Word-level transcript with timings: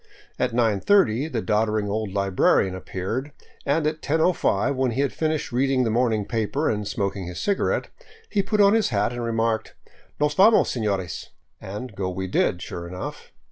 At 0.39 0.51
nine 0.51 0.79
thirty 0.79 1.27
the 1.27 1.43
doddering 1.43 1.87
old 1.87 2.11
librarian 2.11 2.73
ap 2.75 2.87
peared, 2.87 3.31
and 3.67 3.85
at 3.85 4.01
10 4.01 4.17
105, 4.19 4.75
when 4.75 4.91
he 4.93 5.01
had 5.01 5.13
finished 5.13 5.51
reading 5.51 5.83
the 5.83 5.91
morning 5.91 6.25
paper 6.25 6.71
and 6.71 6.87
smoking 6.87 7.27
his 7.27 7.39
cigarette, 7.39 7.89
he 8.27 8.41
put 8.41 8.59
on 8.59 8.73
his 8.73 8.89
hat 8.89 9.13
and 9.13 9.23
remarked," 9.23 9.75
Nos 10.19 10.33
vamos, 10.33 10.73
sefiores," 10.73 11.27
and 11.61 11.95
go 11.95 12.09
we 12.09 12.25
did, 12.25 12.63
sure 12.63 12.87
enough. 12.87 13.31